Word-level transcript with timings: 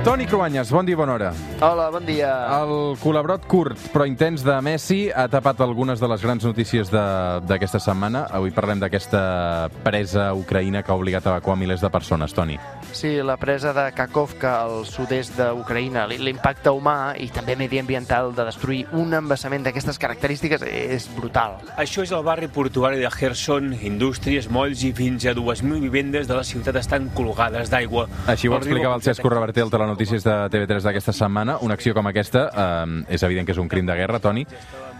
Toni 0.00 0.24
Cruanyes, 0.24 0.70
bon 0.72 0.86
dia 0.88 0.94
i 0.94 0.96
bona 0.96 1.12
hora. 1.12 1.28
Hola, 1.60 1.90
bon 1.92 2.06
dia. 2.08 2.30
El 2.56 2.70
col·labrot 3.02 3.42
curt 3.50 3.76
però 3.92 4.06
intens 4.08 4.40
de 4.46 4.54
Messi 4.64 5.10
ha 5.12 5.26
tapat 5.28 5.60
algunes 5.60 6.00
de 6.00 6.08
les 6.08 6.22
grans 6.24 6.42
notícies 6.46 6.88
de- 6.90 7.40
d'aquesta 7.44 7.78
setmana. 7.78 8.22
Avui 8.32 8.50
parlem 8.50 8.80
d'aquesta 8.80 9.68
presa 9.84 10.32
ucraïna 10.32 10.82
que 10.82 10.90
ha 10.90 10.94
obligat 10.94 11.26
a 11.26 11.30
evacuar 11.36 11.58
milers 11.58 11.82
de 11.82 11.90
persones, 11.90 12.32
Toni. 12.32 12.58
Sí, 12.92 13.20
la 13.22 13.36
presa 13.36 13.74
de 13.74 13.92
Kakovka 13.92 14.62
al 14.62 14.86
sud-est 14.86 15.36
d'Ucraïna, 15.36 16.06
l'impacte 16.08 16.70
humà 16.70 17.14
i 17.20 17.28
també 17.28 17.54
mediambiental 17.54 18.34
de 18.34 18.44
destruir 18.46 18.86
un 18.92 19.12
embassament 19.12 19.62
d'aquestes 19.62 19.98
característiques 19.98 20.62
és 20.62 21.10
brutal. 21.14 21.58
Això 21.76 22.02
és 22.02 22.10
el 22.10 22.22
barri 22.24 22.48
portuari 22.48 22.98
de 22.98 23.08
Kherson. 23.10 23.74
Indústries, 23.82 24.48
molls 24.48 24.82
i 24.82 24.92
fins 24.94 25.26
a 25.26 25.34
2.000 25.34 25.78
vivendes 25.78 26.26
de 26.26 26.34
la 26.34 26.42
ciutat 26.42 26.76
estan 26.76 27.10
colgades 27.10 27.68
d'aigua. 27.68 28.08
Així 28.26 28.48
ho 28.48 28.56
explicava 28.56 28.94
el 28.96 29.02
Cesc 29.02 29.22
Reverter 29.24 29.62
al 29.62 29.70
Telenotícies 29.90 30.22
de 30.22 30.34
TV3 30.54 30.84
d'aquesta 30.86 31.12
setmana. 31.12 31.56
Una 31.66 31.74
acció 31.74 31.96
com 31.96 32.06
aquesta 32.06 32.44
eh, 32.54 33.14
és 33.16 33.24
evident 33.26 33.48
que 33.48 33.56
és 33.56 33.58
un 33.58 33.66
crim 33.68 33.88
de 33.90 33.96
guerra, 33.98 34.20
Toni. 34.22 34.46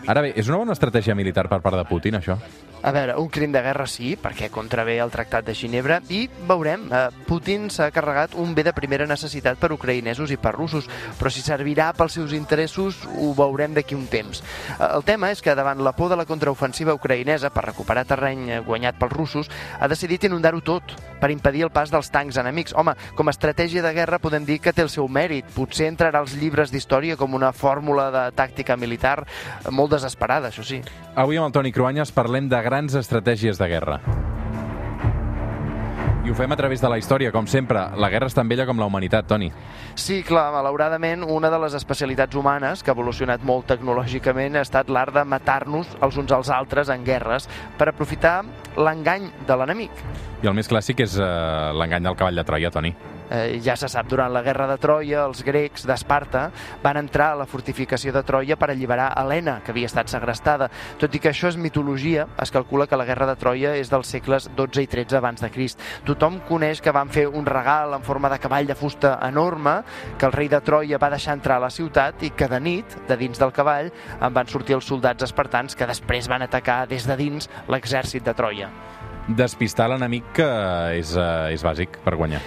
Ara 0.06 0.22
bé, 0.24 0.32
és 0.36 0.48
una 0.48 0.58
bona 0.62 0.72
estratègia 0.72 1.14
militar 1.14 1.48
per 1.48 1.60
part 1.60 1.76
de 1.76 1.84
Putin, 1.88 2.16
això? 2.20 2.38
A 2.82 2.92
veure, 2.96 3.12
un 3.20 3.28
crim 3.28 3.52
de 3.52 3.60
guerra 3.60 3.84
sí, 3.84 4.14
perquè 4.16 4.48
contravé 4.48 4.94
el 5.04 5.10
Tractat 5.12 5.44
de 5.44 5.52
Ginebra, 5.54 5.98
i 6.08 6.22
veurem, 6.48 6.86
eh, 6.88 7.00
Putin 7.26 7.68
s'ha 7.68 7.90
carregat 7.92 8.32
un 8.40 8.54
bé 8.56 8.64
de 8.64 8.72
primera 8.72 9.04
necessitat 9.06 9.58
per 9.60 9.68
ucraïnesos 9.74 10.32
i 10.32 10.38
per 10.40 10.54
russos, 10.54 10.88
però 11.18 11.28
si 11.28 11.44
servirà 11.44 11.90
pels 11.92 12.16
seus 12.16 12.32
interessos 12.32 13.02
ho 13.18 13.34
veurem 13.36 13.74
d'aquí 13.76 13.94
un 13.94 14.06
temps. 14.08 14.40
Eh, 14.78 14.88
El 15.00 15.04
tema 15.04 15.30
és 15.30 15.42
que 15.42 15.54
davant 15.54 15.84
la 15.84 15.92
por 15.92 16.08
de 16.08 16.16
la 16.16 16.24
contraofensiva 16.24 16.94
ucraïnesa 16.96 17.50
per 17.50 17.66
recuperar 17.66 18.06
terreny 18.06 18.48
eh, 18.48 18.60
guanyat 18.60 18.96
pels 18.96 19.12
russos, 19.12 19.50
ha 19.78 19.86
decidit 19.86 20.24
inundar-ho 20.24 20.62
tot 20.62 20.96
per 21.20 21.30
impedir 21.30 21.64
el 21.64 21.70
pas 21.70 21.90
dels 21.90 22.08
tancs 22.08 22.40
enemics. 22.40 22.72
Home, 22.74 22.96
com 23.14 23.28
a 23.28 23.30
estratègia 23.36 23.82
de 23.82 23.92
guerra 23.92 24.18
podem 24.18 24.46
dir 24.48 24.58
que 24.58 24.72
té 24.72 24.80
el 24.80 24.88
seu 24.88 25.06
mèrit. 25.06 25.44
Potser 25.52 25.90
entrarà 25.92 26.24
als 26.24 26.32
llibres 26.32 26.72
d'història 26.72 27.16
com 27.20 27.34
una 27.34 27.52
fórmula 27.52 28.08
de 28.10 28.24
tàctica 28.32 28.78
militar 28.80 29.20
eh, 29.20 29.70
molt 29.90 29.98
desesperada, 29.98 30.50
això 30.50 30.64
sí. 30.64 30.80
Avui 31.16 31.38
amb 31.38 31.48
el 31.48 31.52
Toni 31.52 31.72
Cruanyes 31.74 32.12
parlem 32.14 32.48
de 32.48 32.60
grans 32.62 32.94
estratègies 32.94 33.58
de 33.58 33.68
guerra. 33.68 34.00
I 36.20 36.30
ho 36.30 36.34
fem 36.36 36.52
a 36.52 36.56
través 36.56 36.82
de 36.82 36.88
la 36.88 36.98
història, 37.00 37.32
com 37.32 37.46
sempre. 37.48 37.80
La 37.96 38.10
guerra 38.12 38.28
és 38.28 38.34
tan 38.36 38.46
vella 38.46 38.66
com 38.68 38.78
la 38.78 38.86
humanitat, 38.86 39.26
Toni. 39.26 39.48
Sí, 39.96 40.20
clar, 40.22 40.50
malauradament, 40.52 41.24
una 41.24 41.50
de 41.50 41.58
les 41.58 41.74
especialitats 41.74 42.36
humanes 42.36 42.84
que 42.84 42.92
ha 42.92 42.94
evolucionat 42.94 43.42
molt 43.42 43.66
tecnològicament 43.72 44.60
ha 44.60 44.66
estat 44.66 44.92
l'art 44.92 45.16
de 45.16 45.24
matar-nos 45.24 45.88
els 46.00 46.20
uns 46.20 46.30
als 46.36 46.52
altres 46.54 46.92
en 46.92 47.06
guerres 47.08 47.48
per 47.78 47.88
aprofitar 47.90 48.42
l'engany 48.76 49.30
de 49.48 49.56
l'enemic. 49.56 50.04
I 50.44 50.52
el 50.52 50.54
més 50.54 50.70
clàssic 50.70 51.00
és 51.02 51.16
eh, 51.18 51.24
l'engany 51.74 52.04
del 52.04 52.20
cavall 52.20 52.36
de 52.36 52.46
Troia, 52.46 52.70
Toni. 52.70 52.94
Eh, 53.30 53.60
ja 53.62 53.76
se 53.78 53.88
sap, 53.88 54.08
durant 54.10 54.32
la 54.34 54.42
guerra 54.42 54.66
de 54.66 54.76
Troia, 54.82 55.22
els 55.28 55.44
grecs 55.46 55.86
d'Esparta 55.86 56.48
van 56.82 56.98
entrar 56.98 57.30
a 57.30 57.38
la 57.38 57.46
fortificació 57.46 58.12
de 58.12 58.24
Troia 58.26 58.56
per 58.58 58.72
alliberar 58.72 59.12
Helena, 59.20 59.60
que 59.64 59.70
havia 59.70 59.86
estat 59.86 60.10
segrestada. 60.10 60.66
Tot 60.98 61.14
i 61.14 61.20
que 61.22 61.30
això 61.30 61.48
és 61.52 61.58
mitologia, 61.60 62.26
es 62.42 62.50
calcula 62.50 62.88
que 62.90 62.98
la 62.98 63.06
guerra 63.06 63.28
de 63.30 63.36
Troia 63.38 63.76
és 63.78 63.90
dels 63.92 64.10
segles 64.10 64.50
12 64.56 64.82
i 64.82 64.90
13 64.90 65.20
abans 65.20 65.44
de 65.44 65.50
Crist. 65.54 65.80
Tothom 66.08 66.40
coneix 66.48 66.82
que 66.82 66.94
van 66.94 67.12
fer 67.12 67.28
un 67.28 67.46
regal 67.46 67.94
en 67.94 68.02
forma 68.06 68.32
de 68.32 68.40
cavall 68.42 68.66
de 68.66 68.74
fusta 68.74 69.16
enorme, 69.28 69.80
que 70.18 70.26
el 70.26 70.34
rei 70.34 70.50
de 70.50 70.60
Troia 70.60 70.98
va 70.98 71.12
deixar 71.14 71.38
entrar 71.38 71.60
a 71.60 71.66
la 71.68 71.70
ciutat 71.70 72.24
i 72.26 72.32
que 72.34 72.48
de 72.50 72.60
nit, 72.60 72.98
de 73.06 73.16
dins 73.20 73.38
del 73.38 73.54
cavall, 73.54 73.92
en 74.18 74.34
van 74.34 74.50
sortir 74.50 74.74
els 74.74 74.90
soldats 74.90 75.22
espartans 75.28 75.78
que 75.78 75.86
després 75.86 76.28
van 76.28 76.42
atacar 76.42 76.82
des 76.90 77.06
de 77.06 77.16
dins 77.20 77.50
l'exèrcit 77.70 78.26
de 78.26 78.34
Troia. 78.34 78.70
Despistar 79.28 79.86
l'enemic 79.92 80.32
que 80.34 80.48
és, 80.98 81.14
eh, 81.14 81.54
és 81.54 81.62
bàsic 81.62 82.00
per 82.02 82.16
guanyar. 82.16 82.42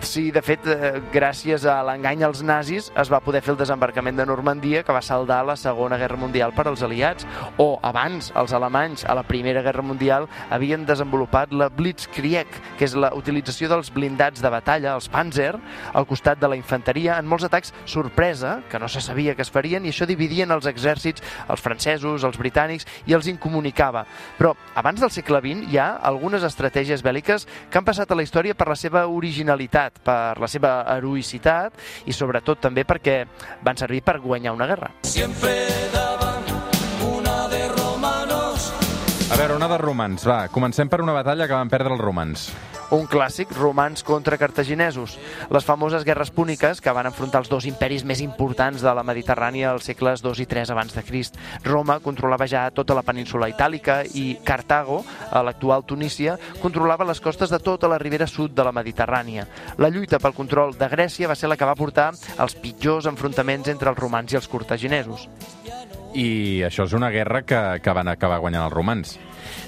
Sí, 0.00 0.30
de 0.30 0.42
fet, 0.42 0.66
eh, 0.66 1.00
gràcies 1.12 1.64
a 1.64 1.82
l'engany 1.82 2.22
als 2.24 2.42
nazis 2.42 2.90
es 3.00 3.10
va 3.10 3.20
poder 3.20 3.40
fer 3.42 3.52
el 3.52 3.58
desembarcament 3.58 4.16
de 4.16 4.26
Normandia 4.26 4.82
que 4.82 4.92
va 4.92 5.02
saldar 5.02 5.44
la 5.44 5.56
Segona 5.56 5.96
Guerra 5.96 6.16
Mundial 6.16 6.52
per 6.52 6.66
als 6.68 6.82
aliats. 6.82 7.26
O 7.58 7.78
abans, 7.82 8.32
els 8.36 8.52
alemanys 8.52 9.04
a 9.04 9.14
la 9.14 9.22
Primera 9.22 9.62
Guerra 9.62 9.82
Mundial 9.82 10.28
havien 10.50 10.84
desenvolupat 10.86 11.52
la 11.52 11.68
Blitzkrieg, 11.68 12.46
que 12.78 12.84
és 12.84 12.94
la 12.94 13.12
utilització 13.14 13.68
dels 13.68 13.90
blindats 13.92 14.40
de 14.42 14.50
batalla, 14.50 14.94
els 14.94 15.08
Panzer, 15.08 15.54
al 15.92 16.06
costat 16.06 16.38
de 16.38 16.48
la 16.48 16.56
infanteria, 16.56 17.18
en 17.18 17.26
molts 17.26 17.44
atacs 17.44 17.72
sorpresa, 17.84 18.62
que 18.70 18.78
no 18.78 18.88
se 18.88 19.00
sabia 19.00 19.34
que 19.34 19.42
es 19.42 19.50
farien, 19.50 19.84
i 19.84 19.90
això 19.90 20.06
dividien 20.06 20.50
els 20.50 20.66
exèrcits, 20.66 21.22
els 21.48 21.60
francesos, 21.60 22.24
els 22.24 22.38
britànics, 22.38 22.86
i 23.06 23.14
els 23.14 23.26
incomunicava. 23.26 24.06
Però 24.38 24.54
abans 24.74 25.00
del 25.00 25.10
segle 25.10 25.40
XX 25.40 25.72
hi 25.72 25.78
ha 25.78 25.96
algunes 25.96 26.42
estratègies 26.42 27.02
bèl·liques 27.02 27.46
que 27.70 27.78
han 27.78 27.84
passat 27.84 28.10
a 28.10 28.14
la 28.14 28.22
història 28.22 28.54
per 28.54 28.68
la 28.68 28.76
seva 28.78 29.06
originalitat, 29.06 29.83
per 29.92 30.38
la 30.40 30.48
seva 30.48 30.84
heroïcitat 30.96 32.06
i 32.06 32.12
sobretot 32.12 32.60
també 32.68 32.84
perquè 32.88 33.24
van 33.62 33.76
servir 33.76 34.02
per 34.02 34.20
guanyar 34.20 34.54
una 34.54 34.66
guerra. 34.66 34.90
A 39.24 39.36
veure, 39.36 39.56
una 39.56 39.68
de 39.68 39.78
romans. 39.78 40.28
Va, 40.28 40.46
comencem 40.52 40.88
per 40.88 41.00
una 41.02 41.16
batalla 41.16 41.48
que 41.48 41.56
van 41.56 41.72
perdre 41.72 41.96
els 41.96 42.00
romans. 42.00 42.48
Un 42.94 43.08
clàssic, 43.10 43.50
romans 43.58 44.04
contra 44.06 44.36
cartaginesos. 44.38 45.16
Les 45.50 45.64
famoses 45.66 46.04
guerres 46.06 46.30
púniques 46.30 46.78
que 46.78 46.92
van 46.94 47.08
enfrontar 47.08 47.40
els 47.42 47.50
dos 47.50 47.66
imperis 47.66 48.04
més 48.06 48.20
importants 48.22 48.84
de 48.86 48.92
la 48.94 49.02
Mediterrània 49.02 49.72
als 49.72 49.88
segles 49.90 50.22
2 50.22 50.42
i 50.44 50.46
3 50.46 50.70
abans 50.70 50.94
de 50.94 51.02
Crist. 51.02 51.34
Roma 51.64 51.98
controlava 52.04 52.46
ja 52.46 52.68
tota 52.70 52.94
la 52.94 53.02
península 53.02 53.50
itàlica 53.50 54.04
i 54.14 54.38
Cartago, 54.46 55.00
a 55.26 55.42
l'actual 55.42 55.82
Tunísia, 55.82 56.38
controlava 56.62 57.08
les 57.08 57.18
costes 57.18 57.50
de 57.50 57.58
tota 57.58 57.90
la 57.90 57.98
ribera 57.98 58.30
sud 58.30 58.54
de 58.54 58.62
la 58.62 58.76
Mediterrània. 58.76 59.48
La 59.82 59.90
lluita 59.90 60.22
pel 60.22 60.38
control 60.38 60.78
de 60.78 60.86
Grècia 60.94 61.26
va 61.26 61.34
ser 61.34 61.50
la 61.50 61.58
que 61.58 61.66
va 61.66 61.74
portar 61.74 62.12
als 62.38 62.54
pitjors 62.54 63.10
enfrontaments 63.10 63.74
entre 63.74 63.90
els 63.90 63.98
romans 63.98 64.30
i 64.30 64.38
els 64.38 64.46
cartaginesos. 64.46 65.26
I 66.14 66.62
això 66.62 66.86
és 66.86 66.94
una 66.94 67.10
guerra 67.10 67.42
que, 67.42 67.64
que 67.82 67.98
van 67.98 68.14
acabar 68.14 68.38
guanyant 68.38 68.68
els 68.68 68.78
romans. 68.78 69.18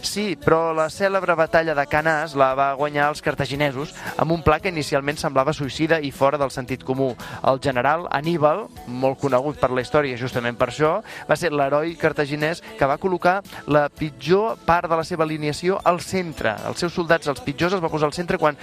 Sí, 0.03 0.37
però 0.41 0.73
la 0.77 0.89
cèlebre 0.93 1.37
batalla 1.39 1.75
de 1.77 1.87
Canàs 1.91 2.37
la 2.39 2.53
va 2.59 2.73
guanyar 2.79 3.11
els 3.11 3.23
cartaginesos 3.25 3.95
amb 4.17 4.33
un 4.33 4.43
pla 4.47 4.59
que 4.61 4.73
inicialment 4.73 5.19
semblava 5.21 5.55
suïcida 5.57 6.01
i 6.01 6.13
fora 6.15 6.39
del 6.39 6.53
sentit 6.55 6.85
comú. 6.87 7.13
El 7.47 7.61
general 7.63 8.07
Aníbal, 8.11 8.67
molt 8.87 9.21
conegut 9.21 9.61
per 9.61 9.71
la 9.73 9.83
història 9.85 10.19
justament 10.21 10.57
per 10.59 10.71
això, 10.71 10.93
va 11.29 11.37
ser 11.39 11.53
l'heroi 11.53 11.97
cartaginès 12.01 12.63
que 12.79 12.89
va 12.89 12.99
col·locar 13.03 13.41
la 13.67 13.87
pitjor 13.89 14.57
part 14.67 14.91
de 14.91 14.99
la 14.99 15.05
seva 15.05 15.25
alineació 15.25 15.81
al 15.85 16.01
centre. 16.01 16.55
Els 16.69 16.81
seus 16.83 16.95
soldats, 16.97 17.29
els 17.29 17.43
pitjors, 17.45 17.77
els 17.77 17.85
va 17.85 17.93
posar 17.93 18.11
al 18.11 18.17
centre 18.17 18.39
quan 18.39 18.57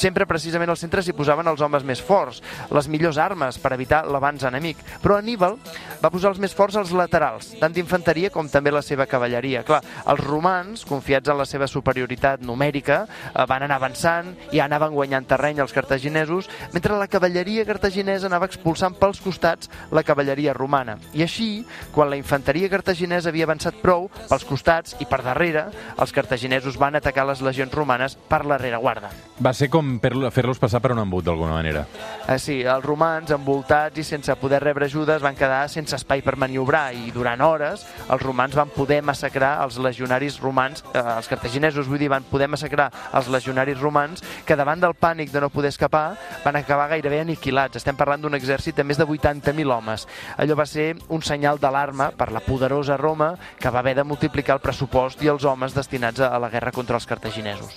sempre 0.00 0.26
precisament 0.26 0.70
al 0.70 0.80
centre 0.80 1.02
s'hi 1.04 1.14
posaven 1.16 1.48
els 1.50 1.60
homes 1.60 1.84
més 1.86 2.00
forts, 2.02 2.40
les 2.70 2.88
millors 2.88 3.18
armes 3.20 3.58
per 3.60 3.74
evitar 3.76 4.04
l'avanç 4.06 4.46
enemic. 4.48 4.80
Però 5.02 5.18
Aníbal 5.18 5.58
va 6.00 6.10
posar 6.10 6.32
els 6.32 6.40
més 6.42 6.54
forts 6.56 6.78
als 6.80 6.92
laterals, 6.96 7.54
tant 7.60 7.74
d'infanteria 7.74 8.30
com 8.34 8.48
també 8.48 8.72
la 8.72 8.82
seva 8.82 9.06
cavalleria. 9.10 9.64
Clar, 9.66 9.82
els 10.10 10.24
romans, 10.24 10.39
confiats 10.88 11.28
en 11.28 11.38
la 11.38 11.46
seva 11.46 11.68
superioritat 11.68 12.42
numèrica, 12.42 13.04
eh, 13.06 13.44
van 13.46 13.62
anar 13.62 13.76
avançant 13.76 14.34
i 14.52 14.60
anaven 14.60 14.94
guanyant 14.94 15.26
terreny 15.26 15.60
als 15.60 15.72
cartaginesos, 15.72 16.48
mentre 16.72 16.98
la 16.98 17.08
cavalleria 17.08 17.64
cartaginesa 17.64 18.26
anava 18.26 18.46
expulsant 18.46 18.96
pels 18.98 19.20
costats 19.20 19.70
la 19.90 20.02
cavalleria 20.02 20.54
romana. 20.54 20.98
I 21.12 21.22
així, 21.22 21.64
quan 21.92 22.10
la 22.10 22.16
infanteria 22.16 22.70
cartaginesa 22.70 23.30
havia 23.30 23.44
avançat 23.44 23.80
prou, 23.82 24.08
pels 24.28 24.44
costats 24.44 24.96
i 25.00 25.06
per 25.06 25.22
darrere, 25.22 25.66
els 25.98 26.12
cartaginesos 26.12 26.78
van 26.78 26.96
atacar 26.96 27.26
les 27.26 27.40
legions 27.40 27.72
romanes 27.72 28.16
per 28.28 28.44
la 28.46 28.58
rereguarda. 28.58 29.10
Va 29.40 29.52
ser 29.54 29.70
com 29.70 29.98
fer-los 30.00 30.58
passar 30.58 30.80
per 30.80 30.92
un 30.92 31.02
embut, 31.02 31.24
d'alguna 31.24 31.54
manera. 31.54 31.86
Eh, 32.26 32.38
sí, 32.38 32.60
els 32.62 32.84
romans, 32.84 33.30
envoltats 33.30 33.98
i 33.98 34.04
sense 34.04 34.34
poder 34.36 34.62
rebre 34.62 34.86
ajuda, 34.86 35.16
es 35.16 35.22
van 35.22 35.36
quedar 35.36 35.68
sense 35.68 35.96
espai 35.96 36.22
per 36.22 36.36
maniobrar 36.36 36.92
i 36.94 37.10
durant 37.14 37.40
hores 37.40 37.86
els 38.10 38.22
romans 38.22 38.54
van 38.56 38.70
poder 38.74 39.00
massacrar 39.06 39.56
els 39.64 39.78
legionaris 39.82 40.29
romans, 40.38 40.84
eh, 40.94 41.02
els 41.16 41.28
cartaginesos, 41.28 41.88
vull 41.88 41.98
dir, 41.98 42.10
van 42.12 42.22
poder 42.22 42.48
massacrar 42.48 42.90
els 43.12 43.28
legionaris 43.28 43.80
romans 43.80 44.22
que 44.46 44.56
davant 44.56 44.80
del 44.80 44.94
pànic 44.94 45.32
de 45.32 45.40
no 45.40 45.50
poder 45.50 45.72
escapar 45.74 46.14
van 46.44 46.56
acabar 46.56 46.88
gairebé 46.88 47.20
aniquilats. 47.20 47.76
Estem 47.76 47.96
parlant 47.96 48.22
d'un 48.22 48.38
exèrcit 48.38 48.76
de 48.76 48.84
més 48.84 49.00
de 49.00 49.06
80.000 49.06 49.74
homes. 49.74 50.06
Allò 50.36 50.54
va 50.54 50.66
ser 50.66 50.94
un 51.08 51.22
senyal 51.22 51.58
d'alarma 51.58 52.12
per 52.16 52.30
la 52.30 52.44
poderosa 52.44 52.96
Roma 52.96 53.34
que 53.58 53.70
va 53.70 53.80
haver 53.80 53.96
de 53.96 54.04
multiplicar 54.04 54.54
el 54.54 54.64
pressupost 54.64 55.22
i 55.22 55.32
els 55.32 55.44
homes 55.44 55.74
destinats 55.74 56.20
a 56.20 56.38
la 56.38 56.50
guerra 56.50 56.72
contra 56.72 57.00
els 57.00 57.06
cartaginesos. 57.06 57.74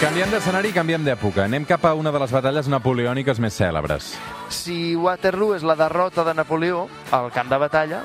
Canviem 0.00 0.30
d'escenari 0.32 0.70
i 0.70 0.72
canviem 0.72 1.02
d'època. 1.04 1.42
Anem 1.44 1.66
cap 1.68 1.82
a 1.84 1.90
una 1.92 2.08
de 2.08 2.20
les 2.22 2.30
batalles 2.32 2.70
napoleòniques 2.72 3.36
més 3.36 3.52
cèlebres. 3.52 4.14
Si 4.48 4.94
Waterloo 4.96 5.58
és 5.58 5.66
la 5.66 5.76
derrota 5.76 6.24
de 6.24 6.32
Napoleó 6.38 6.86
al 7.12 7.28
camp 7.34 7.50
de 7.52 7.58
batalla, 7.60 7.98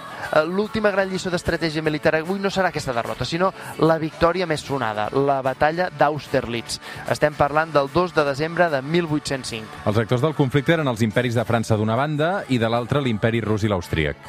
l'última 0.48 0.92
gran 0.92 1.10
lliçó 1.10 1.31
d'estratègia 1.33 1.83
militar 1.86 2.16
avui 2.19 2.39
no 2.39 2.51
serà 2.54 2.72
aquesta 2.74 2.94
derrota, 2.95 3.25
sinó 3.25 3.51
la 3.80 3.98
victòria 4.01 4.48
més 4.50 4.63
sonada, 4.66 5.07
la 5.13 5.42
batalla 5.45 5.89
d'Austerlitz. 5.89 6.80
Estem 7.12 7.36
parlant 7.38 7.74
del 7.74 7.92
2 7.94 8.16
de 8.16 8.25
desembre 8.27 8.69
de 8.69 8.81
1805. 8.81 9.86
Els 9.86 10.01
actors 10.01 10.25
del 10.25 10.36
conflicte 10.38 10.75
eren 10.75 10.89
els 10.92 11.06
imperis 11.06 11.38
de 11.38 11.45
França 11.45 11.77
d'una 11.77 11.95
banda 12.00 12.44
i 12.50 12.60
de 12.62 12.69
l'altra 12.69 13.04
l'imperi 13.04 13.42
rus 13.45 13.63
i 13.63 13.72
l'austríac. 13.72 14.19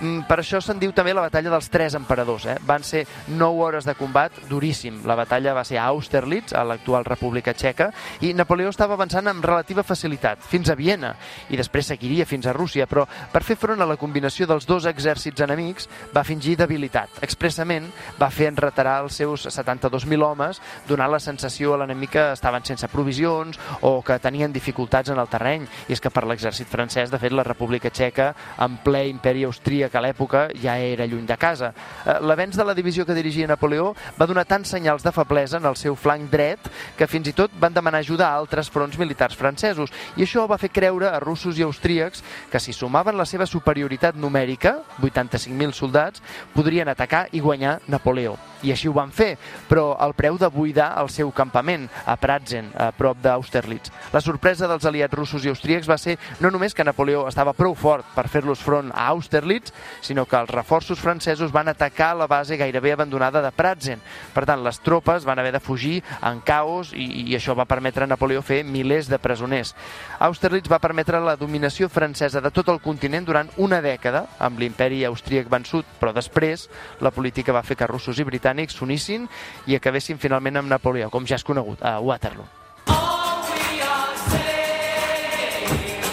Mm, 0.00 0.24
Per 0.30 0.38
això 0.40 0.60
se'n 0.64 0.78
diu 0.80 0.92
també 0.96 1.12
la 1.12 1.26
batalla 1.26 1.50
dels 1.52 1.68
tres 1.68 1.94
emperadors. 1.98 2.46
Eh? 2.46 2.56
Van 2.64 2.84
ser 2.84 3.02
9 3.28 3.60
hores 3.60 3.84
de 3.84 3.94
combat, 3.94 4.32
duríssim. 4.48 5.02
La 5.06 5.14
batalla 5.14 5.52
va 5.52 5.64
ser 5.64 5.76
a 5.78 5.86
Austerlitz, 5.90 6.54
a 6.54 6.64
l'actual 6.64 7.04
República 7.04 7.52
Txeca, 7.52 7.90
i 8.24 8.32
Napoleó 8.32 8.70
estava 8.70 8.94
avançant 8.94 9.28
amb 9.28 9.44
relativa 9.44 9.82
facilitat, 9.84 10.40
fins 10.40 10.70
a 10.70 10.76
Viena, 10.78 11.14
i 11.50 11.58
després 11.58 11.90
seguiria 11.92 12.24
fins 12.26 12.46
a 12.46 12.54
Rússia, 12.56 12.86
però 12.86 13.04
per 13.32 13.42
fer 13.44 13.58
front 13.60 13.82
a 13.82 13.88
la 13.88 13.98
combinació 14.00 14.46
dels 14.46 14.66
dos 14.66 14.86
exèrcits 14.88 15.44
enemics 15.44 15.88
va 16.14 16.24
fingir 16.24 16.56
debilitat. 16.56 17.20
Expressament 17.20 17.90
va 18.20 18.30
fer 18.30 18.48
enreterar 18.48 19.02
els 19.02 19.20
seus 19.20 19.46
72.000 19.50 20.24
homes, 20.24 20.62
donant 20.88 21.12
la 21.12 21.20
sensació 21.20 21.74
a 21.74 21.82
l'enemic 21.82 22.10
que 22.10 22.32
estaven 22.32 22.64
sense 22.64 22.88
provisions 22.88 23.58
o 23.82 24.00
que 24.02 24.18
tenien 24.18 24.52
dificultats 24.52 25.10
en 25.10 25.20
el 25.20 25.28
terreny. 25.28 25.68
I 25.88 25.92
és 25.92 26.00
que 26.00 26.10
per 26.10 26.24
l'exèrcit 26.26 26.66
francès, 26.66 27.10
de 27.10 27.18
fet, 27.18 27.32
la 27.32 27.44
República 27.44 27.90
Txeca, 27.90 28.32
en 28.58 28.80
ple 28.82 29.04
imperi 29.10 29.44
austríac 29.44 29.89
a 29.98 30.02
l'època, 30.04 30.48
ja 30.60 30.76
era 30.78 31.06
lluny 31.06 31.26
de 31.26 31.36
casa. 31.40 31.72
Eh, 32.04 32.18
L'avenç 32.20 32.56
de 32.58 32.66
la 32.66 32.74
divisió 32.74 33.06
que 33.06 33.16
dirigia 33.16 33.48
Napoleó 33.48 33.94
va 34.18 34.26
donar 34.26 34.44
tants 34.44 34.70
senyals 34.70 35.02
de 35.02 35.12
feblesa 35.12 35.58
en 35.58 35.66
el 35.66 35.76
seu 35.76 35.96
flanc 35.96 36.30
dret 36.30 36.70
que 36.96 37.08
fins 37.10 37.28
i 37.30 37.36
tot 37.36 37.54
van 37.60 37.74
demanar 37.74 38.00
ajuda 38.04 38.28
a 38.28 38.36
altres 38.36 38.70
fronts 38.70 38.98
militars 38.98 39.36
francesos. 39.36 39.90
I 40.16 40.26
això 40.26 40.46
va 40.50 40.58
fer 40.58 40.72
creure 40.74 41.10
a 41.10 41.20
russos 41.20 41.58
i 41.58 41.66
austríacs 41.66 42.24
que 42.50 42.60
si 42.60 42.72
sumaven 42.72 43.16
la 43.16 43.26
seva 43.26 43.46
superioritat 43.46 44.16
numèrica, 44.16 44.78
85.000 45.00 45.72
soldats, 45.72 46.22
podrien 46.54 46.88
atacar 46.88 47.28
i 47.32 47.40
guanyar 47.40 47.80
Napoleó. 47.88 48.49
I 48.62 48.72
així 48.74 48.88
ho 48.88 48.94
van 48.96 49.12
fer, 49.14 49.36
però 49.68 49.94
al 49.98 50.14
preu 50.18 50.38
de 50.38 50.48
buidar 50.52 50.92
el 51.00 51.08
seu 51.12 51.30
campament 51.32 51.88
a 52.04 52.16
Pratzen, 52.20 52.70
a 52.76 52.90
prop 52.96 53.18
d'Austerlitz. 53.22 53.92
La 54.12 54.20
sorpresa 54.20 54.68
dels 54.68 54.84
aliats 54.88 55.14
russos 55.14 55.44
i 55.44 55.52
austríacs 55.52 55.88
va 55.88 55.98
ser 55.98 56.18
no 56.40 56.50
només 56.50 56.74
que 56.74 56.84
Napoleó 56.84 57.26
estava 57.28 57.54
prou 57.56 57.74
fort 57.74 58.06
per 58.14 58.28
fer-los 58.28 58.60
front 58.64 58.90
a 58.94 59.06
Austerlitz, 59.14 59.72
sinó 60.04 60.26
que 60.26 60.38
els 60.38 60.50
reforços 60.50 61.00
francesos 61.00 61.52
van 61.52 61.68
atacar 61.72 62.12
la 62.16 62.28
base 62.30 62.58
gairebé 62.60 62.92
abandonada 62.92 63.42
de 63.42 63.52
Pratzen. 63.52 64.02
Per 64.34 64.44
tant, 64.46 64.62
les 64.64 64.80
tropes 64.84 65.24
van 65.24 65.38
haver 65.38 65.52
de 65.56 65.62
fugir 65.62 66.00
en 66.26 66.40
caos 66.44 66.92
i, 66.94 67.06
i 67.30 67.36
això 67.38 67.56
va 67.56 67.68
permetre 67.68 68.04
a 68.04 68.10
Napoleó 68.10 68.42
fer 68.42 68.62
milers 68.64 69.08
de 69.10 69.18
presoners. 69.18 69.74
Austerlitz 70.20 70.70
va 70.70 70.80
permetre 70.82 71.20
la 71.20 71.36
dominació 71.40 71.88
francesa 71.88 72.40
de 72.40 72.52
tot 72.54 72.68
el 72.68 72.80
continent 72.84 73.26
durant 73.26 73.50
una 73.56 73.80
dècada, 73.84 74.26
amb 74.38 74.60
l'imperi 74.60 75.02
austríac 75.08 75.48
vençut, 75.50 75.86
però 76.00 76.12
després 76.16 76.68
la 77.00 77.12
política 77.14 77.54
va 77.56 77.64
fer 77.66 77.76
que 77.78 77.88
russos 77.88 78.18
i 78.18 78.26
britànics 78.50 78.76
s'unissin 78.76 79.28
i 79.66 79.76
acabessin 79.76 80.18
finalment 80.18 80.56
amb 80.56 80.70
Napoleó, 80.70 81.10
com 81.10 81.26
ja 81.26 81.36
és 81.36 81.44
conegut, 81.44 81.82
a 81.82 82.00
Waterloo. 82.00 82.46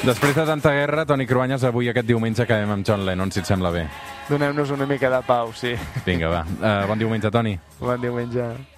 Després 0.07 0.35
de 0.35 0.45
tanta 0.45 0.71
guerra, 0.71 1.05
Toni 1.05 1.25
Cruanyes, 1.27 1.65
avui 1.67 1.89
aquest 1.89 2.07
diumenge 2.07 2.43
acabem 2.43 2.69
amb 2.71 2.85
John 2.87 3.03
Lennon, 3.05 3.31
si 3.31 3.41
et 3.41 3.49
sembla 3.49 3.71
bé. 3.71 3.87
Donem-nos 4.29 4.71
una 4.71 4.85
mica 4.85 5.09
de 5.09 5.19
pau, 5.27 5.51
sí. 5.53 5.75
Vinga, 6.05 6.29
va. 6.31 6.45
Uh, 6.61 6.87
bon 6.87 6.99
diumenge, 6.99 7.31
Toni. 7.31 7.57
Bon 7.81 7.99
diumenge. 7.99 8.76